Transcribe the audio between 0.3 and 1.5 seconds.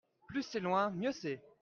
c'est loin mieux c'est.